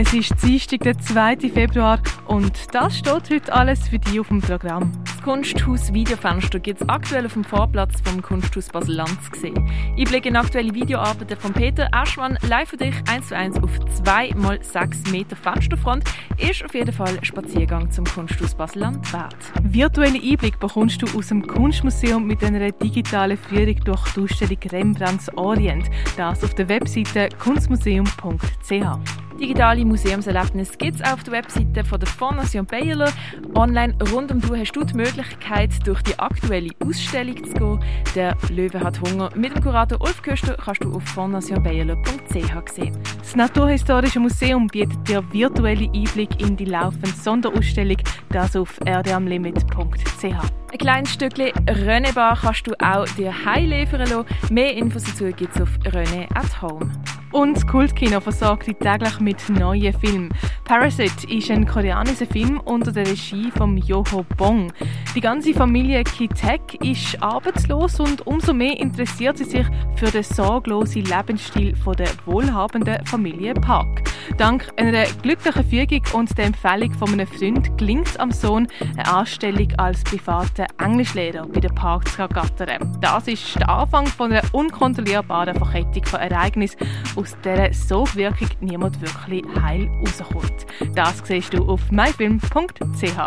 Es 0.00 0.14
ist 0.14 0.32
Dienstag, 0.44 0.78
der 0.82 0.96
2. 0.96 1.38
Februar 1.52 1.98
und 2.28 2.72
das 2.72 2.98
steht 2.98 3.30
heute 3.30 3.52
alles 3.52 3.88
für 3.88 3.98
dich 3.98 4.20
auf 4.20 4.28
dem 4.28 4.40
Programm. 4.40 4.92
Das 5.04 5.20
Kunsthaus 5.24 5.92
Videofenster 5.92 6.60
gibt 6.60 6.80
es 6.80 6.88
aktuell 6.88 7.26
auf 7.26 7.32
dem 7.32 7.42
Vorplatz 7.42 8.00
vom 8.04 8.22
Kunsthaus 8.22 8.68
Basel-Land 8.68 9.18
zu 9.24 9.40
sehen. 9.40 9.68
Einblick 9.98 10.26
in 10.26 10.36
aktuelle 10.36 10.72
Videoarbeiten 10.72 11.36
von 11.36 11.52
Peter 11.52 11.88
Aschmann 11.90 12.38
live 12.48 12.68
für 12.68 12.76
dich 12.76 12.94
1 13.10 13.26
zu 13.26 13.36
1 13.36 13.60
auf 13.60 13.70
2 14.04 14.28
x 14.28 14.72
6 14.72 15.10
Meter 15.10 15.34
Fensterfront 15.34 16.04
ist 16.36 16.64
auf 16.64 16.74
jeden 16.74 16.92
Fall 16.92 17.18
ein 17.18 17.24
Spaziergang 17.24 17.90
zum 17.90 18.04
Kunsthaus 18.04 18.54
Basel-Land 18.54 19.12
wert. 19.12 19.36
Virtuelle 19.64 20.20
Einblick 20.22 20.60
bekommst 20.60 21.02
du 21.02 21.18
aus 21.18 21.26
dem 21.26 21.44
Kunstmuseum 21.44 22.24
mit 22.24 22.44
einer 22.44 22.70
digitalen 22.70 23.36
Führung 23.36 23.74
durch 23.84 24.12
die 24.12 24.20
Ausstellung 24.20 24.58
Rembrandts 24.70 25.28
Orient. 25.36 25.90
Das 26.16 26.44
auf 26.44 26.54
der 26.54 26.68
Webseite 26.68 27.30
kunstmuseum.ch. 27.40 29.27
Digitale 29.40 29.84
Museumserlebnisse 29.84 30.76
gibt 30.78 30.96
es 30.96 31.12
auf 31.12 31.22
der 31.22 31.34
Webseite 31.34 31.84
von 31.84 32.00
der 32.00 32.08
Fondation 32.08 32.66
Bayerler. 32.66 33.12
Online 33.54 33.94
rund 34.12 34.32
um 34.32 34.40
du 34.40 34.56
hast 34.56 34.72
du 34.72 34.82
die 34.82 34.94
Möglichkeit, 34.94 35.70
durch 35.86 36.02
die 36.02 36.18
aktuelle 36.18 36.70
Ausstellung 36.84 37.36
zu 37.44 37.54
gehen. 37.54 37.80
Der 38.16 38.36
Löwe 38.50 38.80
hat 38.80 39.00
Hunger. 39.00 39.30
Mit 39.36 39.54
dem 39.54 39.62
Kurator 39.62 40.00
Ulf 40.00 40.22
Köster 40.22 40.56
kannst 40.56 40.82
du 40.82 40.92
auf 40.92 41.04
fondationbayerler.ch 41.04 42.72
sehen. 42.72 42.98
Das 43.18 43.36
Naturhistorische 43.36 44.18
Museum 44.18 44.66
bietet 44.66 45.08
dir 45.08 45.22
virtuelle 45.32 45.88
Einblick 45.92 46.40
in 46.40 46.56
die 46.56 46.64
laufende 46.64 47.10
Sonderausstellung, 47.10 47.98
das 48.30 48.56
auf 48.56 48.80
rdamlimit.ch. 48.84 50.67
Ein 50.70 50.78
kleines 50.78 51.14
Stückchen 51.14 51.50
René-Bar 51.66 52.38
kannst 52.42 52.66
du 52.66 52.72
auch 52.78 53.06
dir 53.16 53.32
heimliefern 53.44 54.00
lassen. 54.00 54.26
Mehr 54.50 54.74
Infos 54.74 55.02
dazu 55.04 55.24
gibt 55.32 55.56
es 55.56 55.62
auf 55.62 55.70
René 55.86 56.28
at 56.34 56.60
Home. 56.60 56.92
Und 57.32 57.56
das 57.56 57.66
Kultkino 57.66 58.20
versorgt 58.20 58.66
dich 58.66 58.76
täglich 58.76 59.18
mit 59.20 59.48
neuen 59.48 59.98
Filmen. 59.98 60.30
Parasite 60.64 61.26
ist 61.30 61.50
ein 61.50 61.66
koreanischer 61.66 62.26
Film 62.26 62.60
unter 62.60 62.92
der 62.92 63.06
Regie 63.06 63.50
von 63.50 63.78
Yoho 63.78 64.26
Bong. 64.36 64.70
Die 65.14 65.22
ganze 65.22 65.54
Familie 65.54 66.04
Kitek 66.04 66.82
ist 66.84 67.22
arbeitslos 67.22 67.98
und 68.00 68.26
umso 68.26 68.52
mehr 68.52 68.78
interessiert 68.78 69.38
sie 69.38 69.44
sich 69.44 69.66
für 69.96 70.10
den 70.10 70.22
sorglosen 70.22 71.04
Lebensstil 71.04 71.74
der 71.98 72.08
wohlhabenden 72.26 73.04
Familie 73.06 73.54
Park. 73.54 74.02
Dank 74.36 74.68
einer 74.76 75.04
glücklichen 75.22 75.64
Fügung 75.68 76.02
und 76.12 76.36
der 76.36 76.46
Empfehlung 76.46 76.92
von 76.92 77.12
einem 77.12 77.26
Freund 77.26 77.76
gelingt 77.78 78.08
es 78.08 78.16
am 78.16 78.30
Sohn, 78.30 78.68
eine 78.96 79.06
Anstellung 79.06 79.68
als 79.78 80.04
privater 80.04 80.66
Englischlehrer 80.78 81.46
bei 81.46 81.60
der 81.60 81.70
Park 81.70 82.08
zu 82.08 82.22
ergattern. 82.22 82.96
Das 83.00 83.26
ist 83.26 83.56
der 83.56 83.68
Anfang 83.68 84.06
von 84.06 84.32
einer 84.32 84.42
unkontrollierbaren 84.52 85.56
Verkettung 85.56 86.04
von 86.04 86.20
Ereignissen, 86.20 86.78
aus 87.16 87.36
der 87.44 87.72
Sogwirkung 87.72 88.48
niemand 88.60 89.00
wirklich 89.00 89.44
heil 89.60 89.88
rauskommt. 90.00 90.66
Das 90.94 91.22
siehst 91.24 91.54
du 91.54 91.68
auf 91.68 91.90
myfilm.ch. 91.90 93.18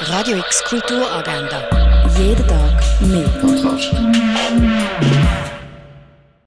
Radio 0.00 0.36
X 0.38 0.64
Kulturagenda. 0.64 1.62
Jeden 2.18 2.46
Tag 2.46 3.00
mehr. 3.02 3.49